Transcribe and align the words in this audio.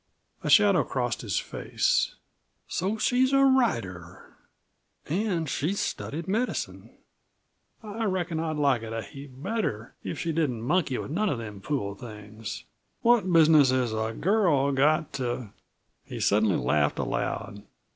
A 0.43 0.49
shadow 0.49 0.83
crossed 0.83 1.21
his 1.21 1.37
face. 1.37 2.15
"So 2.67 2.97
she's 2.97 3.31
a 3.33 3.43
writer 3.45 4.35
an' 5.05 5.45
she's 5.45 5.79
studied 5.79 6.27
medicine. 6.27 6.97
I 7.83 8.05
reckon 8.05 8.39
I'd 8.39 8.55
like 8.55 8.81
it 8.81 8.93
a 8.93 9.03
heap 9.03 9.29
better 9.35 9.93
if 10.03 10.17
she 10.17 10.31
didn't 10.31 10.63
monkey 10.63 10.97
with 10.97 11.11
none 11.11 11.29
of 11.29 11.37
them 11.37 11.61
fool 11.61 11.93
things. 11.93 12.63
What 13.03 13.31
business 13.31 13.69
has 13.69 13.93
a 13.93 14.11
girl 14.19 14.71
got 14.71 15.13
to" 15.21 15.51
He 16.09 16.19
suddenly 16.19 16.57
laughed 16.57 16.97
aloud. 16.97 17.61